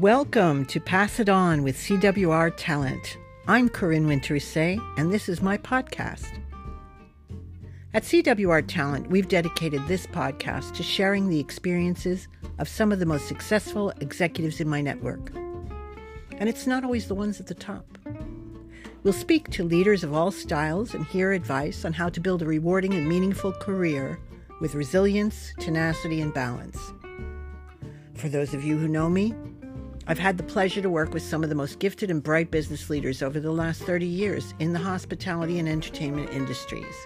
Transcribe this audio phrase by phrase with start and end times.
[0.00, 3.18] Welcome to Pass It On with CWR Talent.
[3.46, 6.40] I'm Corinne Wintersay, and this is my podcast.
[7.92, 12.28] At CWR Talent, we've dedicated this podcast to sharing the experiences
[12.58, 15.32] of some of the most successful executives in my network.
[16.38, 17.84] And it's not always the ones at the top.
[19.02, 22.46] We'll speak to leaders of all styles and hear advice on how to build a
[22.46, 24.18] rewarding and meaningful career
[24.62, 26.78] with resilience, tenacity, and balance.
[28.14, 29.34] For those of you who know me,
[30.10, 32.90] I've had the pleasure to work with some of the most gifted and bright business
[32.90, 36.96] leaders over the last 30 years in the hospitality and entertainment industries.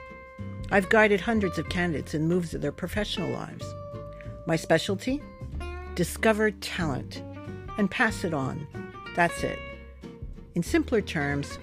[0.71, 3.67] I've guided hundreds of candidates in moves of their professional lives.
[4.47, 5.21] My specialty?
[5.95, 7.23] Discover talent
[7.77, 8.67] and pass it on.
[9.15, 9.59] That's it.
[10.55, 11.59] In simpler terms,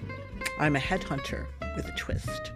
[0.60, 2.52] I'm a headhunter with a twist.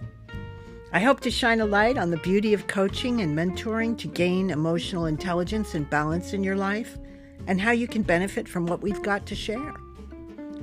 [0.93, 4.51] I hope to shine a light on the beauty of coaching and mentoring to gain
[4.51, 6.97] emotional intelligence and balance in your life
[7.47, 9.75] and how you can benefit from what we've got to share.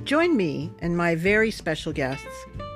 [0.04, 2.26] Join me and my very special guests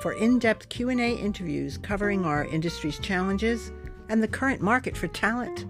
[0.01, 3.71] for in-depth Q&A interviews covering our industry's challenges
[4.09, 5.67] and the current market for talent.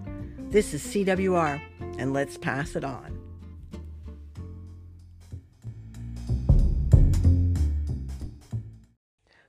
[0.51, 1.61] This is CWR
[1.97, 3.19] and let's pass it on.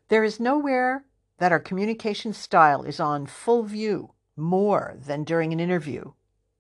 [0.09, 1.05] There is nowhere
[1.39, 6.13] that our communication style is on full view more than during an interview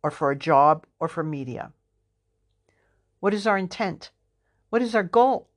[0.05, 1.72] or for a job or for media.
[3.20, 4.10] What is our intent?
[4.70, 5.50] What is our goal?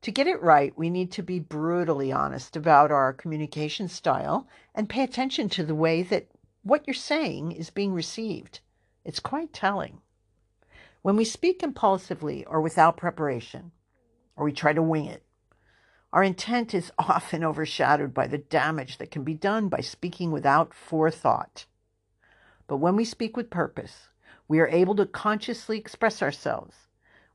[0.00, 4.88] To get it right, we need to be brutally honest about our communication style and
[4.88, 6.28] pay attention to the way that
[6.62, 8.60] what you're saying is being received.
[9.04, 10.00] It's quite telling.
[11.02, 13.72] When we speak impulsively or without preparation,
[14.34, 15.22] or we try to wing it,
[16.14, 20.72] our intent is often overshadowed by the damage that can be done by speaking without
[20.72, 21.66] forethought.
[22.66, 24.08] But when we speak with purpose,
[24.48, 26.85] we are able to consciously express ourselves,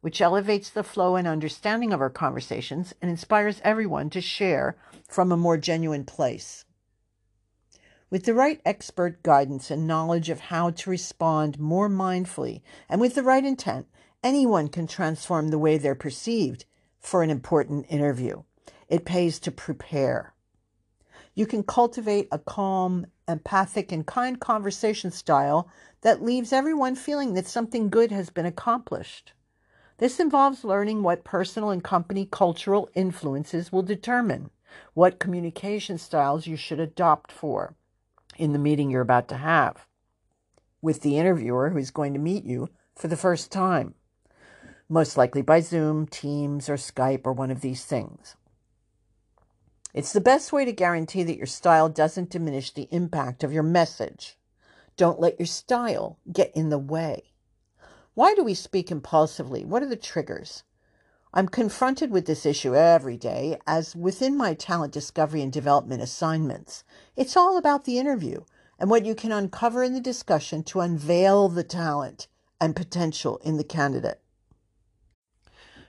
[0.02, 4.76] which elevates the flow and understanding of our conversations and inspires everyone to share
[5.08, 6.66] from a more genuine place.
[8.10, 13.16] With the right expert guidance and knowledge of how to respond more mindfully and with
[13.16, 13.88] the right intent,
[14.22, 16.66] anyone can transform the way they're perceived
[17.00, 18.44] for an important interview.
[18.90, 20.34] It pays to prepare.
[21.34, 25.70] You can cultivate a calm, empathic, and kind conversation style
[26.02, 29.32] that leaves everyone feeling that something good has been accomplished.
[30.02, 34.50] This involves learning what personal and company cultural influences will determine
[34.96, 37.76] what communication styles you should adopt for
[38.36, 39.86] in the meeting you're about to have
[40.82, 43.94] with the interviewer who is going to meet you for the first time,
[44.90, 48.36] most likely by Zoom, Teams, or Skype, or one of these things.
[49.94, 53.62] It's the best way to guarantee that your style doesn't diminish the impact of your
[53.62, 54.40] message.
[54.98, 57.31] Don't let your style get in the way.
[58.14, 59.64] Why do we speak impulsively?
[59.64, 60.64] What are the triggers?
[61.34, 66.84] I'm confronted with this issue every day as within my talent discovery and development assignments.
[67.16, 68.44] It's all about the interview
[68.78, 72.28] and what you can uncover in the discussion to unveil the talent
[72.60, 74.20] and potential in the candidate.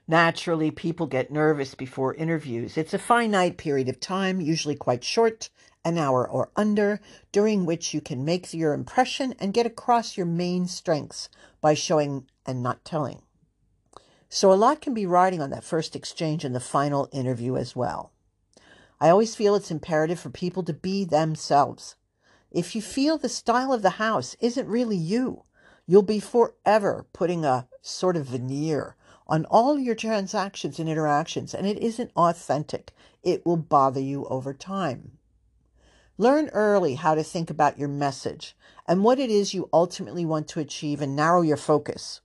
[0.06, 2.76] Naturally, people get nervous before interviews.
[2.76, 5.50] It's a finite period of time, usually quite short,
[5.84, 7.00] an hour or under,
[7.32, 11.28] during which you can make your impression and get across your main strengths
[11.60, 13.22] by showing and not telling.
[14.28, 17.76] So, a lot can be riding on that first exchange and the final interview as
[17.76, 18.12] well.
[19.00, 21.96] I always feel it's imperative for people to be themselves.
[22.50, 25.44] If you feel the style of the house isn't really you,
[25.86, 31.66] you'll be forever putting a sort of veneer on all your transactions and interactions, and
[31.66, 32.92] it isn't authentic.
[33.22, 35.18] It will bother you over time.
[36.22, 38.56] Learn early how to think about your message
[38.86, 42.20] and what it is you ultimately want to achieve and narrow your focus.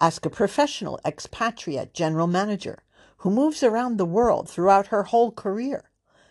[0.00, 2.82] Ask a professional expatriate general manager
[3.18, 5.90] who moves around the world throughout her whole career.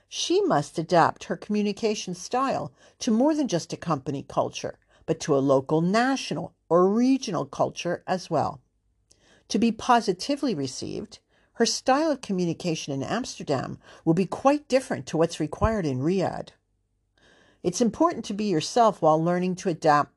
[0.09, 5.37] She must adapt her communication style to more than just a company culture, but to
[5.37, 8.61] a local, national, or regional culture as well.
[9.49, 11.19] To be positively received,
[11.57, 16.49] her style of communication in Amsterdam will be quite different to what's required in Riyadh.
[17.63, 20.13] It's important to be yourself while learning to adapt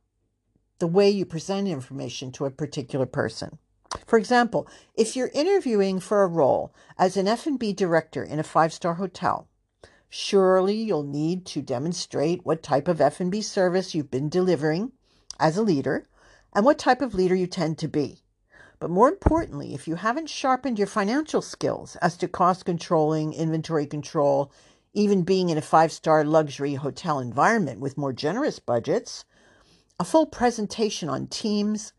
[0.80, 3.58] the way you present information to a particular person.
[4.06, 8.96] For example, if you're interviewing for a role as an F&B director in a five-star
[8.96, 9.48] hotel,
[10.10, 14.92] surely you'll need to demonstrate what type of F&B service you've been delivering
[15.38, 16.06] as a leader
[16.54, 18.18] and what type of leader you tend to be.
[18.80, 23.86] But more importantly, if you haven't sharpened your financial skills as to cost controlling, inventory
[23.86, 24.50] control,
[24.94, 29.26] even being in a five star luxury hotel environment with more generous budgets,
[30.00, 31.92] a full presentation on teams,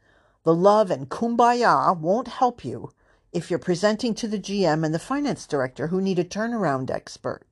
[0.44, 2.90] The love and kumbaya won't help you
[3.32, 7.46] if you're presenting to the GM and the finance director who need a turnaround expert.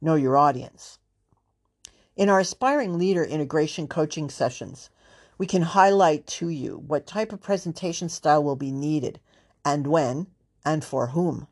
[0.00, 1.00] Know your audience.
[2.14, 4.90] In our aspiring leader integration coaching sessions,
[5.38, 9.20] we can highlight to you what type of presentation style will be needed
[9.64, 10.26] and when
[10.64, 11.46] and for whom.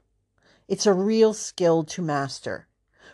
[0.69, 2.67] It's a real skill to master.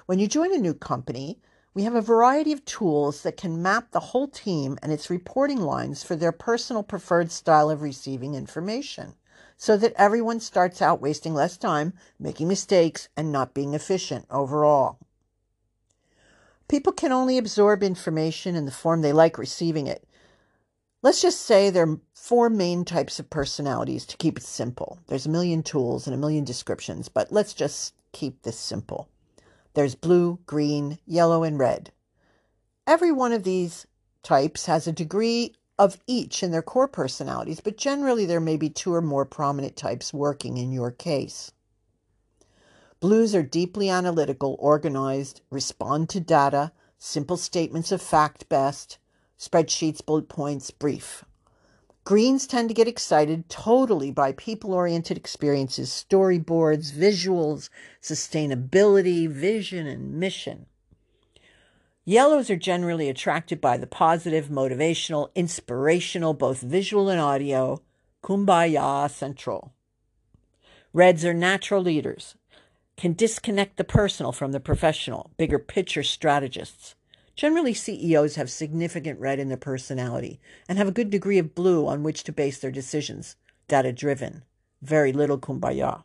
[0.06, 1.40] When you join a new company,
[1.75, 5.61] we have a variety of tools that can map the whole team and its reporting
[5.61, 9.14] lines for their personal preferred style of receiving information
[9.56, 14.99] so that everyone starts out wasting less time, making mistakes, and not being efficient overall.
[16.66, 20.06] People can only absorb information in the form they like receiving it.
[21.02, 24.99] Let's just say there are four main types of personalities to keep it simple.
[25.06, 29.08] There's a million tools and a million descriptions, but let's just keep this simple.
[29.73, 31.91] There's blue, green, yellow, and red.
[32.87, 33.87] Every one of these
[34.23, 38.69] types has a degree of each in their core personalities, but generally there may be
[38.69, 41.50] two or more prominent types working in your case.
[43.00, 48.99] Blues are deeply analytical, organized, respond to data, simple statements of fact best,
[49.40, 51.25] spreadsheets, bullet points, brief.
[52.04, 57.70] Greens tend to get excited totally by people oriented experiences, storyboards, visuals,
[58.02, 60.66] sustainability, vision, and mission.
[62.04, 67.81] Yellows are generally attracted by the positive, motivational, inspirational, both visual and audio,
[68.22, 69.72] kumbaya central.
[70.92, 72.34] Reds are natural leaders,
[72.96, 76.96] can disconnect the personal from the professional, bigger picture strategists.
[77.40, 81.87] Generally, CEOs have significant red in their personality and have a good degree of blue
[81.87, 83.34] on which to base their decisions,
[83.66, 84.44] data driven.
[84.82, 86.04] Very little kumbaya.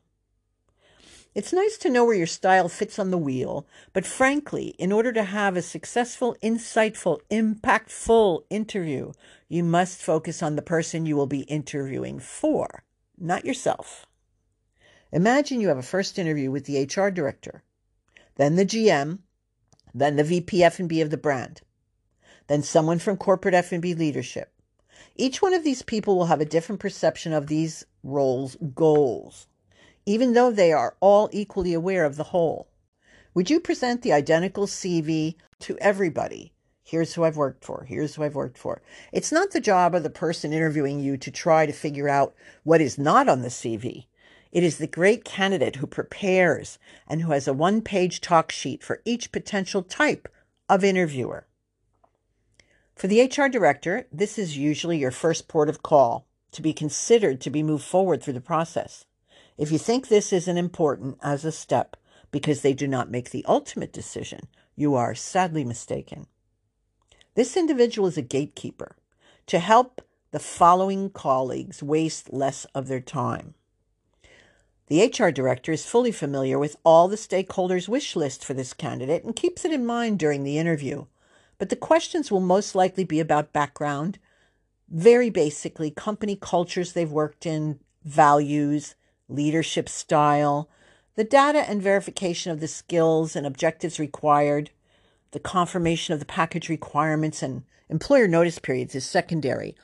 [1.34, 5.12] It's nice to know where your style fits on the wheel, but frankly, in order
[5.12, 9.12] to have a successful, insightful, impactful interview,
[9.50, 12.86] you must focus on the person you will be interviewing for,
[13.18, 14.06] not yourself.
[15.12, 17.62] Imagine you have a first interview with the HR director,
[18.38, 19.20] then the GM,
[19.98, 21.62] then the VP F&B of the brand,
[22.48, 24.52] then someone from corporate F&B leadership.
[25.16, 29.48] Each one of these people will have a different perception of these roles' goals,
[30.06, 32.68] even though they are all equally aware of the whole.
[33.34, 36.52] Would you present the identical CV to everybody?
[36.84, 37.86] Here's who I've worked for.
[37.88, 38.82] Here's who I've worked for.
[39.14, 42.82] It's not the job of the person interviewing you to try to figure out what
[42.82, 44.08] is not on the CV.
[44.56, 46.80] It is the great candidate who prepares
[47.10, 50.30] and who has a one page talk sheet for each potential type
[50.70, 51.46] of interviewer.
[52.96, 57.42] For the HR director, this is usually your first port of call to be considered
[57.42, 59.04] to be moved forward through the process.
[59.58, 61.98] If you think this isn't important as a step
[62.32, 66.28] because they do not make the ultimate decision, you are sadly mistaken.
[67.34, 68.96] This individual is a gatekeeper
[69.48, 70.02] to help
[70.32, 73.54] the following colleagues waste less of their time.
[74.88, 79.24] The HR director is fully familiar with all the stakeholders' wish list for this candidate
[79.24, 81.06] and keeps it in mind during the interview.
[81.58, 84.20] But the questions will most likely be about background,
[84.88, 88.94] very basically, company cultures they've worked in, values,
[89.28, 90.70] leadership style,
[91.16, 94.70] the data and verification of the skills and objectives required,
[95.32, 99.76] the confirmation of the package requirements and employer notice periods is secondary.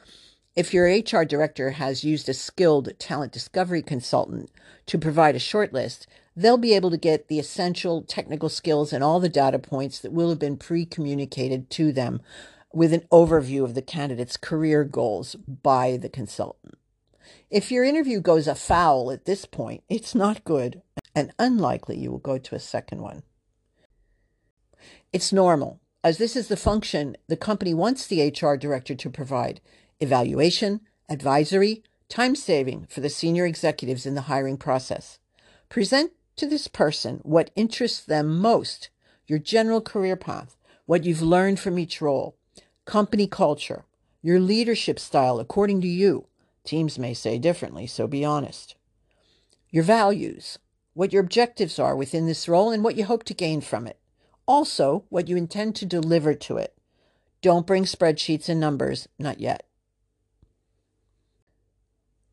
[0.53, 4.51] If your HR director has used a skilled talent discovery consultant
[4.87, 9.21] to provide a shortlist, they'll be able to get the essential technical skills and all
[9.21, 12.21] the data points that will have been pre communicated to them
[12.73, 16.77] with an overview of the candidate's career goals by the consultant.
[17.49, 20.81] If your interview goes afoul at this point, it's not good
[21.15, 23.23] and unlikely you will go to a second one.
[25.13, 29.61] It's normal, as this is the function the company wants the HR director to provide
[30.01, 35.19] evaluation, advisory, time saving for the senior executives in the hiring process.
[35.69, 38.89] Present to this person what interests them most
[39.27, 42.35] your general career path, what you've learned from each role,
[42.83, 43.85] company culture,
[44.21, 46.27] your leadership style according to you.
[46.65, 48.75] Teams may say differently, so be honest.
[49.69, 50.59] Your values,
[50.93, 53.97] what your objectives are within this role, and what you hope to gain from it.
[54.45, 56.77] Also, what you intend to deliver to it.
[57.41, 59.65] Don't bring spreadsheets and numbers, not yet.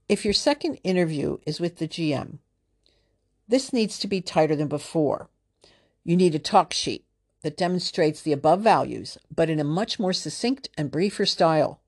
[0.09, 2.39] If your second interview is with the GM,
[3.47, 5.29] this needs to be tighter than before.
[6.03, 7.05] You need a talk sheet
[7.43, 11.81] that demonstrates the above values, but in a much more succinct and briefer style.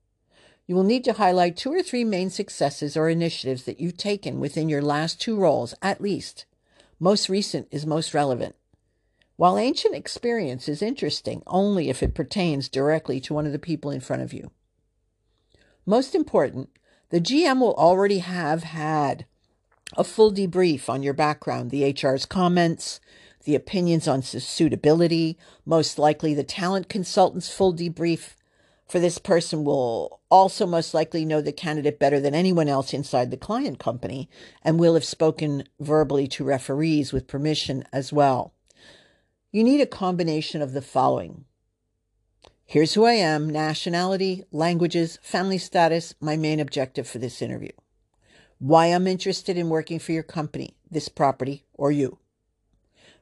[0.67, 4.39] You will need to highlight two or three main successes or initiatives that you've taken
[4.39, 6.45] within your last two roles, at least.
[6.99, 8.55] Most recent is most relevant.
[9.35, 13.89] While ancient experience is interesting only if it pertains directly to one of the people
[13.89, 14.51] in front of you.
[15.87, 16.69] Most important,
[17.11, 19.25] The GM will already have had
[19.97, 23.01] a full debrief on your background, the HR's comments,
[23.43, 28.35] the opinions on suitability, most likely the talent consultant's full debrief
[28.87, 33.29] for this person will also most likely know the candidate better than anyone else inside
[33.29, 34.29] the client company
[34.63, 38.53] and will have spoken verbally to referees with permission as well.
[39.51, 41.43] You need a combination of the following.
[42.71, 47.73] Here's who I am, nationality, languages, family status, my main objective for this interview.
[48.59, 52.19] Why I'm interested in working for your company, this property, or you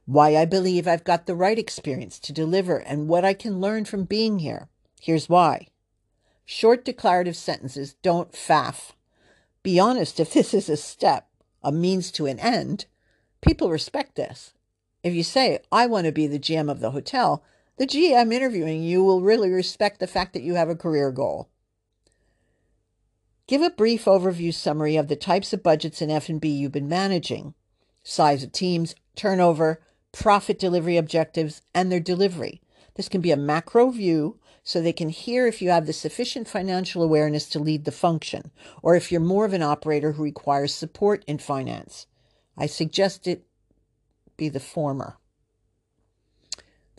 [0.05, 3.85] why I believe I've got the right experience to deliver and what I can learn
[3.85, 4.67] from being here.
[5.01, 5.69] Here's why.
[6.45, 8.91] Short declarative sentences don't faff.
[9.63, 11.27] Be honest if this is a step,
[11.63, 12.85] a means to an end.
[13.41, 14.53] People respect this.
[15.01, 17.43] If you say, I want to be the GM of the hotel,
[17.79, 21.49] the GM interviewing you will really respect the fact that you have a career goal.
[23.47, 27.53] Give a brief overview summary of the types of budgets in F&B you've been managing,
[28.03, 29.81] size of teams, turnover,
[30.11, 32.61] profit delivery objectives, and their delivery.
[32.95, 36.49] This can be a macro view so they can hear if you have the sufficient
[36.49, 38.51] financial awareness to lead the function,
[38.83, 42.07] or if you're more of an operator who requires support in finance.
[42.57, 43.45] I suggest it
[44.35, 45.15] be the former.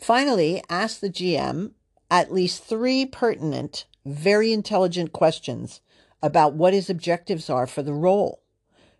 [0.01, 1.73] Finally, ask the GM
[2.09, 5.79] at least three pertinent, very intelligent questions
[6.23, 8.41] about what his objectives are for the role,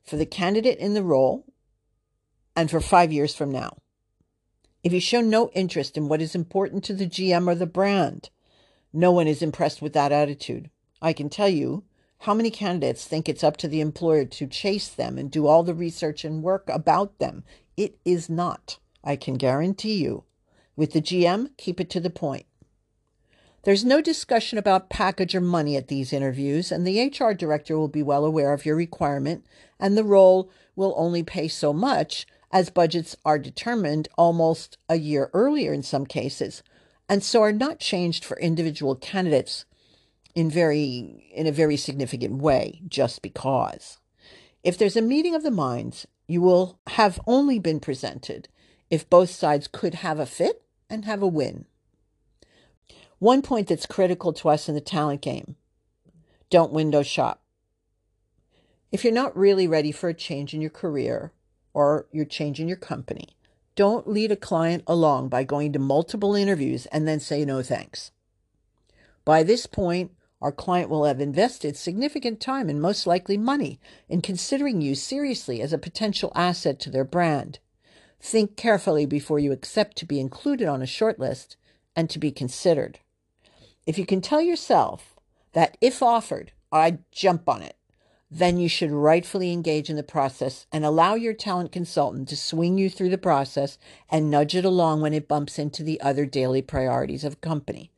[0.04, 1.44] for the candidate in the role,
[2.56, 3.76] and for five years from now.
[4.84, 8.30] If you show no interest in what is important to the GM or the brand,
[8.94, 10.70] no one is impressed with that attitude.
[11.02, 11.84] I can tell you
[12.20, 15.64] how many candidates think it's up to the employer to chase them and do all
[15.64, 17.44] the research and work about them.
[17.76, 20.26] It is not, I can guarantee you.
[20.82, 22.48] With the GM, keep it to the point.
[23.66, 27.88] There's no discussion about package or money at these interviews, and the HR director will
[27.88, 29.46] be well aware of your requirement,
[29.80, 35.30] and the role will only pay so much as budgets are determined almost a year
[35.36, 36.64] earlier in some cases,
[37.08, 39.66] and so are not changed for individual candidates
[40.34, 44.00] in very in a very significant way just because.
[44.64, 48.48] If there's a meeting of the minds, you will have only been presented
[48.90, 51.66] if both sides could have a fit and have a win.
[53.18, 55.56] One point that's critical to us in the talent game
[56.52, 57.42] don't window shop.
[58.92, 61.32] If you're not really ready for a change in your career,
[61.74, 63.30] or you're changing your company.
[63.76, 68.12] Don't lead a client along by going to multiple interviews and then say no thanks.
[69.24, 73.80] By this point, our client will have invested significant time and most likely money
[74.10, 77.60] in considering you seriously as a potential asset to their brand.
[78.22, 81.56] Think carefully before you accept to be included on a shortlist
[81.96, 83.00] and to be considered.
[83.88, 85.16] If you can tell yourself
[85.54, 87.76] that if offered, I'd jump on it,
[88.30, 92.78] then you should rightfully engage in the process and allow your talent consultant to swing
[92.78, 93.78] you through the process
[94.10, 97.92] and nudge it along when it bumps into the other daily priorities of a company.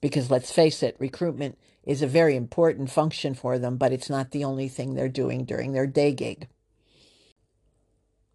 [0.00, 4.30] Because let's face it, recruitment is a very important function for them, but it's not
[4.30, 6.48] the only thing they're doing during their day gig.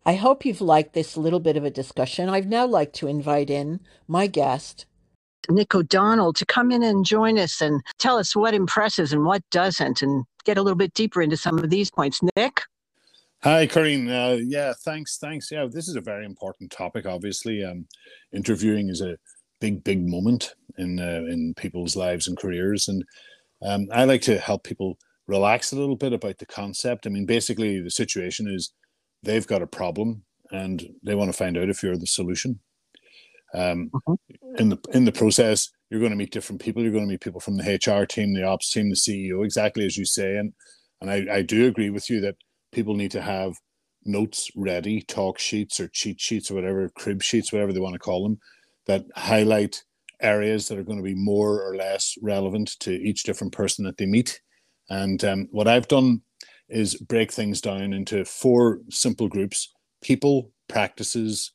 [0.06, 2.30] I hope you've liked this little bit of a discussion.
[2.30, 4.86] I'd now like to invite in my guest,
[5.50, 9.44] Nick O'Donnell, to come in and join us and tell us what impresses and what
[9.52, 12.22] doesn't, and get a little bit deeper into some of these points.
[12.36, 12.62] Nick?
[13.44, 14.10] Hi, Corinne.
[14.10, 15.18] Uh, yeah, thanks.
[15.18, 15.52] Thanks.
[15.52, 17.06] Yeah, this is a very important topic.
[17.06, 17.86] Obviously, um,
[18.34, 19.18] interviewing is a
[19.62, 23.04] big, big moment in uh, in people's lives and careers, and
[23.62, 27.06] um, I like to help people relax a little bit about the concept.
[27.06, 28.74] I mean, basically, the situation is
[29.24, 32.60] they've got a problem and they want to find out if you're the solution.
[33.54, 34.16] Um, uh-huh.
[34.58, 36.84] In the in the process, you're going to meet different people.
[36.84, 39.86] You're going to meet people from the HR team, the ops team, the CEO, exactly
[39.86, 40.38] as you say.
[40.38, 40.54] And
[41.02, 42.36] and I, I do agree with you that
[42.72, 43.56] people need to have
[44.06, 48.00] notes ready, talk sheets or cheat sheets or whatever, crib sheets, whatever they want to
[48.00, 48.40] call them,
[48.86, 49.84] that highlight
[50.22, 53.98] areas that are going to be more or less relevant to each different person that
[53.98, 54.42] they meet.
[54.90, 56.22] And um, what I've done
[56.70, 61.52] is break things down into four simple groups people, practices,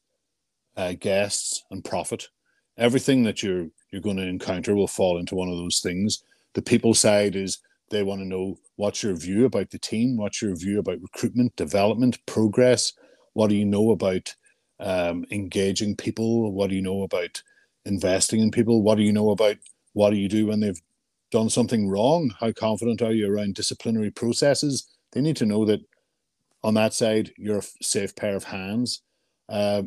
[0.76, 2.28] uh, guests, and profit.
[2.76, 6.22] Everything that you're you're going to encounter will fall into one of those things.
[6.54, 10.42] The people side is they want to know what's your view about the team, what's
[10.42, 12.92] your view about recruitment, development, progress.
[13.34, 14.34] What do you know about
[14.80, 16.52] um, engaging people?
[16.52, 17.40] What do you know about
[17.84, 18.82] investing in people?
[18.82, 19.56] What do you know about
[19.92, 20.80] what do you do when they've
[21.30, 22.34] done something wrong?
[22.40, 24.88] How confident are you around disciplinary processes?
[25.14, 25.80] They need to know that
[26.62, 29.02] on that side, you're a safe pair of hands.
[29.48, 29.82] Uh,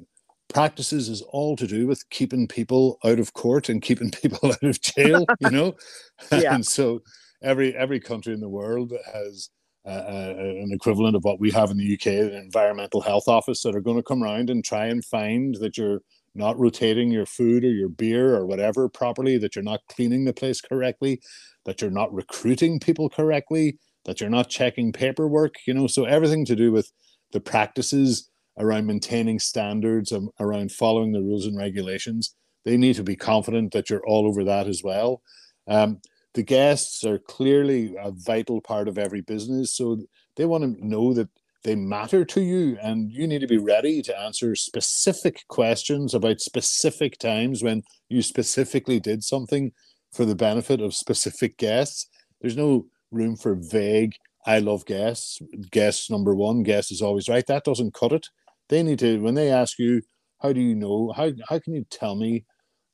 [0.49, 4.63] practices is all to do with keeping people out of court and keeping people out
[4.63, 5.75] of jail you know
[6.31, 6.55] yeah.
[6.55, 7.01] and so
[7.43, 9.49] every every country in the world has
[9.87, 13.73] uh, an equivalent of what we have in the UK, an environmental health office that
[13.73, 16.01] are going to come around and try and find that you're
[16.35, 20.33] not rotating your food or your beer or whatever properly, that you're not cleaning the
[20.33, 21.21] place correctly,
[21.63, 23.77] that you're not recruiting people correctly,
[24.07, 26.91] that you're not checking paperwork, you know, so everything to do with
[27.33, 32.33] the practices around maintaining standards, um, around following the rules and regulations.
[32.65, 35.21] They need to be confident that you're all over that as well.
[35.67, 35.99] Um,
[36.33, 39.99] the guests are clearly a vital part of every business, so
[40.37, 41.29] they want to know that
[41.63, 46.39] they matter to you, and you need to be ready to answer specific questions about
[46.39, 49.73] specific times when you specifically did something
[50.13, 52.07] for the benefit of specific guests.
[52.39, 54.15] There's no room for vague
[54.47, 55.41] I love guests.
[55.71, 57.45] Guests number one, guest is always right.
[57.45, 58.29] That doesn't cut it.
[58.69, 60.01] They need to when they ask you,
[60.41, 61.11] how do you know?
[61.15, 62.45] How how can you tell me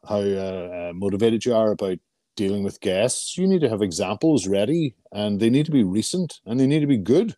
[0.07, 1.99] how uh, uh, motivated you are about
[2.35, 3.37] dealing with guests?
[3.37, 6.79] You need to have examples ready, and they need to be recent, and they need
[6.79, 7.35] to be good.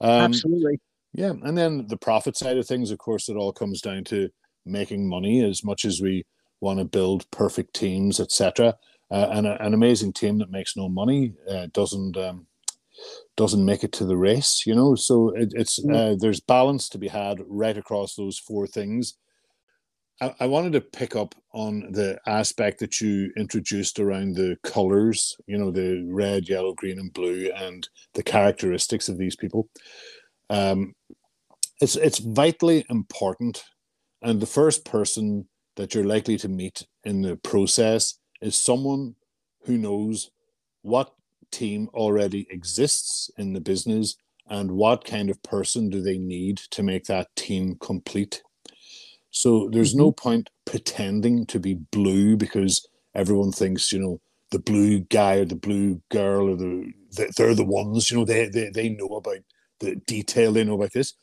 [0.00, 0.80] Um, Absolutely.
[1.12, 4.28] Yeah, and then the profit side of things, of course, it all comes down to
[4.66, 5.42] making money.
[5.42, 6.24] As much as we
[6.60, 8.76] want to build perfect teams, etc.,
[9.10, 12.46] uh, and a, an amazing team that makes no money uh, doesn't um,
[13.36, 14.94] doesn't make it to the race, you know.
[14.94, 15.94] So it, it's mm.
[15.94, 19.14] uh, there's balance to be had right across those four things.
[20.20, 25.36] I, I, wanted to pick up on the aspect that you introduced around the colors,
[25.46, 29.68] you know, the red, yellow, green, and blue, and the characteristics of these people.
[30.50, 30.94] Um,
[31.80, 33.64] it's it's vitally important,
[34.22, 39.14] and the first person that you're likely to meet in the process is someone
[39.64, 40.30] who knows
[40.82, 41.14] what
[41.50, 44.16] team already exists in the business
[44.48, 48.42] and what kind of person do they need to make that team complete.
[49.30, 50.04] So there's mm-hmm.
[50.04, 55.44] no point pretending to be blue because everyone thinks, you know, the blue guy or
[55.44, 56.92] the blue girl or the
[57.36, 59.38] they're the ones, you know, they they, they know about
[59.80, 61.14] the detail, they know about this.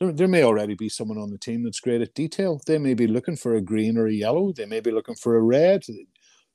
[0.00, 2.60] There, there may already be someone on the team that's great at detail.
[2.66, 4.52] They may be looking for a green or a yellow.
[4.52, 5.82] They may be looking for a red.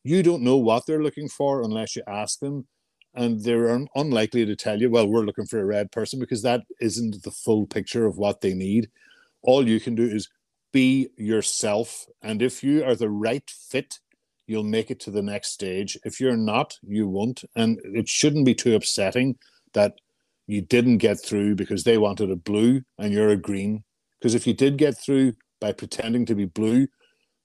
[0.03, 2.67] You don't know what they're looking for unless you ask them
[3.15, 6.41] and they're un- unlikely to tell you, well, we're looking for a red person because
[6.41, 8.89] that isn't the full picture of what they need.
[9.43, 10.29] All you can do is
[10.71, 12.05] be yourself.
[12.21, 13.99] And if you are the right fit,
[14.47, 15.97] you'll make it to the next stage.
[16.03, 17.43] If you're not, you won't.
[17.55, 19.37] And it shouldn't be too upsetting
[19.73, 19.93] that
[20.47, 23.83] you didn't get through because they wanted a blue and you're a green.
[24.19, 26.87] Because if you did get through by pretending to be blue,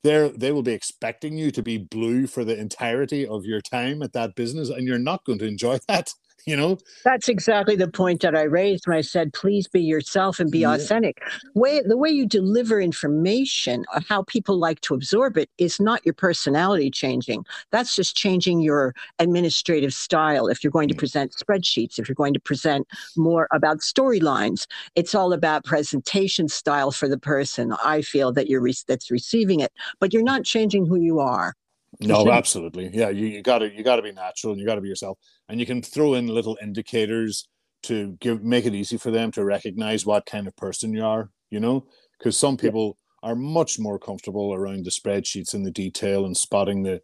[0.05, 4.03] they they will be expecting you to be blue for the entirety of your time
[4.03, 6.13] at that business and you're not going to enjoy that
[6.47, 6.79] you know?
[7.05, 10.61] That's exactly the point that i raised when i said please be yourself and be
[10.61, 10.75] yeah.
[10.75, 11.23] authentic.
[11.55, 16.15] Way the way you deliver information how people like to absorb it is not your
[16.15, 17.45] personality changing.
[17.71, 20.49] That's just changing your administrative style.
[20.49, 25.15] If you're going to present spreadsheets if you're going to present more about storylines it's
[25.15, 27.75] all about presentation style for the person.
[27.85, 31.55] I feel that you're re- that's receiving it but you're not changing who you are.
[32.01, 32.91] No, absolutely.
[32.93, 35.19] Yeah, you, you gotta you gotta be natural and you gotta be yourself.
[35.49, 37.49] And you can throw in little indicators
[37.85, 41.31] to give make it easy for them to recognize what kind of person you are,
[41.51, 41.87] you know?
[42.19, 43.31] Because some people yeah.
[43.31, 47.01] are much more comfortable around the spreadsheets and the detail and spotting the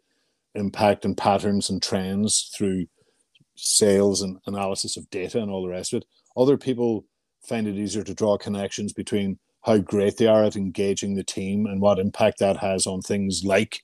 [0.53, 2.85] impact and patterns and trends through
[3.55, 6.05] sales and analysis of data and all the rest of it.
[6.37, 7.05] Other people
[7.47, 11.65] find it easier to draw connections between how great they are at engaging the team
[11.65, 13.81] and what impact that has on things like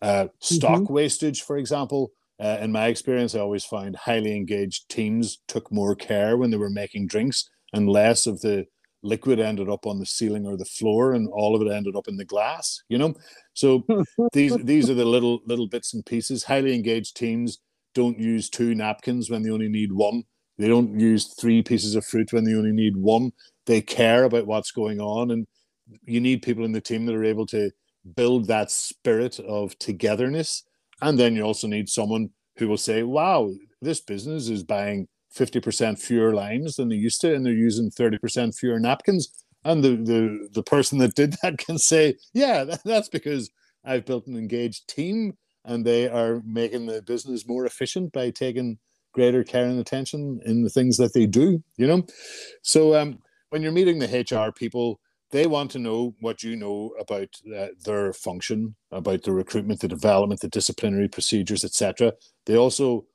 [0.00, 0.92] uh, stock mm-hmm.
[0.92, 2.10] wastage, for example,
[2.42, 6.56] uh, in my experience, I always found highly engaged teams took more care when they
[6.56, 8.66] were making drinks and less of the
[9.02, 12.06] liquid ended up on the ceiling or the floor and all of it ended up
[12.06, 13.14] in the glass you know?
[13.54, 13.84] So
[14.32, 16.44] these these are the little little bits and pieces.
[16.44, 17.58] Highly engaged teams
[17.94, 20.22] don't use two napkins when they only need one.
[20.58, 23.32] They don't use three pieces of fruit when they only need one.
[23.66, 25.46] They care about what's going on and
[26.04, 27.70] you need people in the team that are able to
[28.16, 30.64] build that spirit of togetherness.
[31.02, 33.50] And then you also need someone who will say, wow,
[33.82, 38.56] this business is buying 50% fewer limes than they used to, and they're using 30%
[38.56, 39.28] fewer napkins.
[39.64, 43.50] And the, the, the person that did that can say, yeah, that's because
[43.84, 48.78] I've built an engaged team and they are making the business more efficient by taking
[49.12, 52.04] greater care and attention in the things that they do, you know?
[52.62, 53.18] So um,
[53.50, 55.00] when you're meeting the HR people,
[55.32, 59.88] they want to know what you know about uh, their function, about the recruitment, the
[59.88, 62.12] development, the disciplinary procedures, etc.
[62.46, 63.06] They also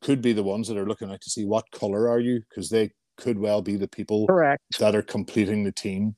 [0.00, 2.70] could be the ones that are looking out to see what color are you, because
[2.70, 4.62] they could well be the people Correct.
[4.78, 6.14] that are completing the team.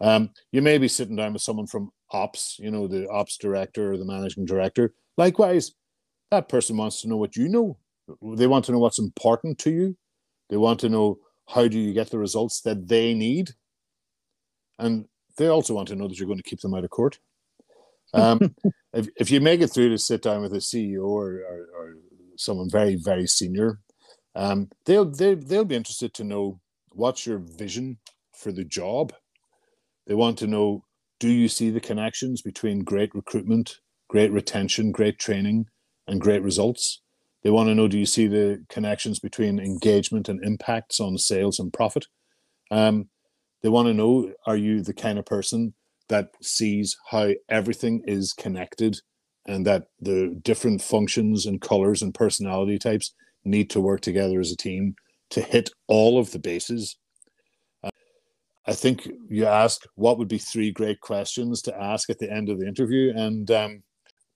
[0.00, 3.92] Um, you may be sitting down with someone from ops, you know, the ops director
[3.92, 4.92] or the managing director.
[5.16, 5.72] Likewise,
[6.30, 7.78] that person wants to know what you know.
[8.36, 9.96] They want to know what's important to you.
[10.50, 11.18] They want to know
[11.48, 13.50] how do you get the results that they need?
[14.78, 17.18] And they also want to know that you're going to keep them out of court.
[18.14, 18.54] Um,
[18.92, 21.94] if, if you make it through to sit down with a CEO or, or, or
[22.36, 23.80] someone very, very senior,
[24.34, 26.60] um, they'll, they, they'll be interested to know
[26.90, 27.98] what's your vision
[28.34, 29.12] for the job.
[30.06, 30.84] They want to know
[31.20, 35.66] do you see the connections between great recruitment, great retention, great training,
[36.06, 37.02] and great results?
[37.42, 41.58] They want to know do you see the connections between engagement and impacts on sales
[41.58, 42.06] and profit?
[42.70, 43.08] Um,
[43.62, 45.74] they want to know are you the kind of person
[46.08, 48.98] that sees how everything is connected
[49.46, 54.52] and that the different functions and colors and personality types need to work together as
[54.52, 54.94] a team
[55.30, 56.96] to hit all of the bases.
[57.82, 57.90] Uh,
[58.66, 62.48] I think you ask what would be three great questions to ask at the end
[62.48, 63.12] of the interview.
[63.16, 63.82] And um,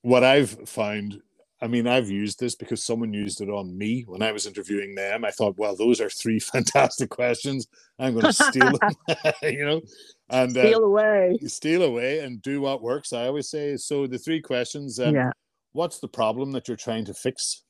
[0.03, 1.21] what I've found
[1.63, 4.97] I mean, I've used this because someone used it on me when I was interviewing
[4.97, 5.25] them.
[5.25, 7.69] I thought, well, those are three fantastic questions.
[8.01, 8.95] I'm going to steal them,
[9.45, 9.81] you know,
[10.29, 13.13] and uh, steal away, steal away, and do what works.
[13.13, 13.77] I always say.
[13.77, 15.31] So the three questions: um, yeah.
[15.71, 17.63] What's the problem that you're trying to fix?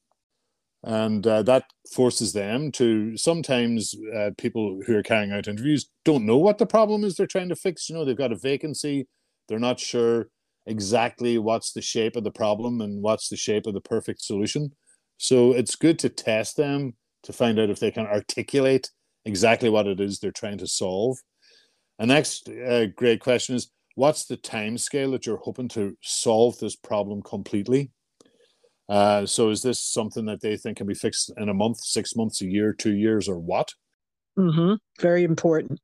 [0.85, 6.27] And uh, that forces them to sometimes uh, people who are carrying out interviews don't
[6.27, 7.89] know what the problem is they're trying to fix.
[7.89, 9.07] You know, they've got a vacancy,
[9.49, 10.27] they're not sure
[10.67, 14.71] exactly what's the shape of the problem and what's the shape of the perfect solution.
[15.19, 16.95] So it's good to test them
[17.25, 18.91] to find out if they can articulate
[19.25, 21.19] exactly what it is they're trying to solve.
[21.99, 26.59] The next uh, great question is what's the time scale that you're hoping to solve
[26.59, 27.91] this problem completely?
[28.89, 32.17] Uh, so is this something that they think can be fixed in a month, six
[32.17, 33.69] months, a year, two years, or what?
[34.39, 34.75] Mm-hmm.
[35.01, 35.81] Very important.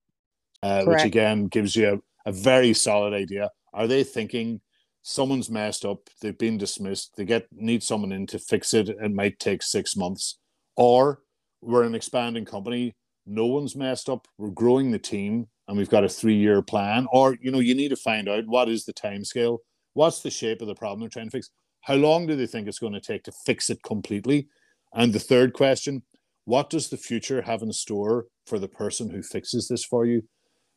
[0.63, 3.49] Uh, which again gives you a, a very solid idea.
[3.73, 4.61] Are they thinking
[5.09, 9.11] someone's messed up, they've been dismissed, they get need someone in to fix it, it
[9.11, 10.39] might take six months.
[10.77, 11.23] Or
[11.63, 12.95] we're an expanding company,
[13.27, 17.07] no one's messed up, we're growing the team and we've got a three-year plan.
[17.11, 19.61] Or, you know, you need to find out what is the time scale,
[19.95, 21.49] what's the shape of the problem they're trying to fix,
[21.81, 24.49] how long do they think it's going to take to fix it completely?
[24.93, 26.03] And the third question,
[26.45, 30.23] what does the future have in store for the person who fixes this for you?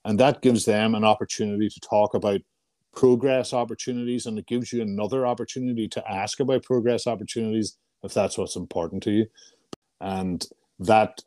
[0.05, 2.39] And that gives them an opportunity to talk about
[2.95, 8.37] progress opportunities and it gives you another opportunity to ask about progress opportunities if that's
[8.37, 9.25] what's important to you.
[9.99, 10.45] And
[10.79, 11.21] that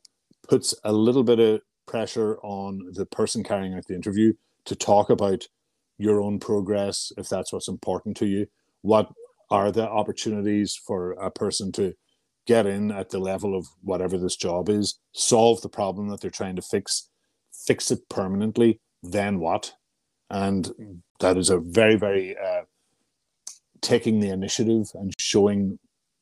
[0.49, 4.33] puts a little bit of pressure on the person carrying out the interview
[4.67, 5.45] to talk about
[5.99, 8.47] your own progress if that's what's important to you.
[8.83, 9.11] What
[9.51, 11.95] are the opportunities for a person to
[12.47, 16.31] get in at the level of whatever this job is solve the problem that they're
[16.31, 17.09] trying to fix
[17.67, 19.73] fix it permanently then what?
[20.31, 20.71] And
[21.21, 22.63] that is a very very uh,
[23.81, 25.79] taking the initiative and showing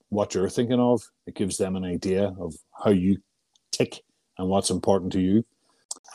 [0.09, 1.03] what you're thinking of.
[1.27, 3.19] It gives them an idea of how you
[3.71, 4.03] tick
[4.37, 5.45] and what's important to you.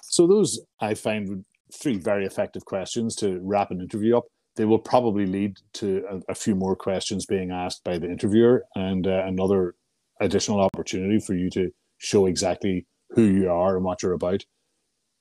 [0.04, 4.26] So those i find three very effective questions to wrap an interview up.
[4.56, 8.64] They will probably lead to a, a few more questions being asked by the interviewer
[8.76, 9.76] and uh, another
[10.20, 14.44] additional opportunity for you to show exactly who you are and what you're about.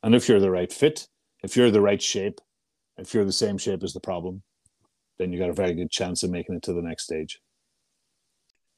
[0.03, 1.09] And if you're the right fit
[1.43, 2.41] if you're the right shape
[2.99, 4.43] if you're the same shape as the problem,
[5.19, 7.41] then you got a very good chance of making it to the next stage.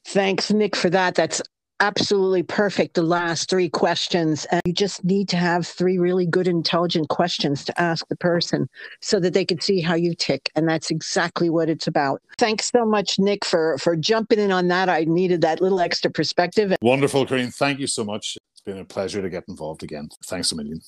[0.05, 1.15] Thanks, Nick, for that.
[1.15, 1.41] That's
[1.81, 2.95] absolutely perfect.
[2.95, 4.45] The last three questions.
[4.51, 8.69] And you just need to have three really good, intelligent questions to ask the person
[9.01, 10.49] so that they can see how you tick.
[10.55, 12.21] And that's exactly what it's about.
[12.37, 14.89] Thanks so much, Nick, for, for jumping in on that.
[14.89, 16.75] I needed that little extra perspective.
[16.81, 17.51] Wonderful, Corinne.
[17.51, 18.37] Thank you so much.
[18.53, 20.09] It's been a pleasure to get involved again.
[20.25, 20.81] Thanks a million.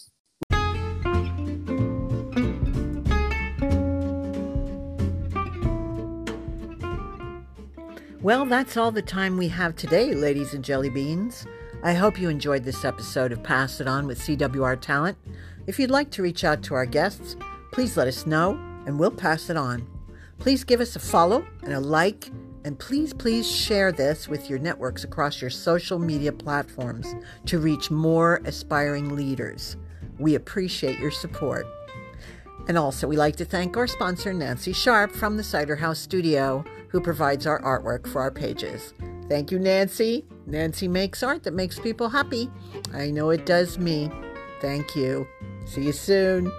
[8.23, 11.47] Well, that's all the time we have today, ladies and jelly beans.
[11.81, 15.17] I hope you enjoyed this episode of Pass It On with CWR Talent.
[15.65, 17.36] If you'd like to reach out to our guests,
[17.71, 18.51] please let us know
[18.86, 19.88] and we'll pass it on.
[20.38, 22.29] Please give us a follow and a like,
[22.63, 27.15] and please, please share this with your networks across your social media platforms
[27.47, 29.77] to reach more aspiring leaders.
[30.19, 31.65] We appreciate your support.
[32.71, 36.63] And also, we like to thank our sponsor, Nancy Sharp from the Cider House Studio
[36.88, 38.93] who provides our artwork for our pages.
[39.27, 40.23] Thank you, Nancy.
[40.45, 42.49] Nancy makes art that makes people happy.
[42.93, 44.10] I know it does me.
[44.62, 45.27] Thank you.
[45.65, 46.49] See you soon.